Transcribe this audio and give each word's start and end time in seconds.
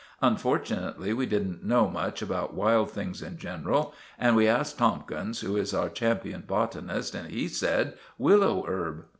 Unfortunately 0.23 1.13
we 1.13 1.27
didn't 1.27 1.63
know 1.63 1.87
much 1.87 2.23
about 2.23 2.55
wild 2.55 2.89
things 2.89 3.21
in 3.21 3.37
general, 3.37 3.93
and 4.17 4.35
we 4.35 4.47
asked 4.47 4.79
Tomkins, 4.79 5.41
who 5.41 5.55
is 5.57 5.75
our 5.75 5.89
champion 5.89 6.41
botanist, 6.47 7.13
and 7.13 7.29
he 7.29 7.47
said 7.47 7.93
"Willow 8.17 8.63
herb." 8.67 9.05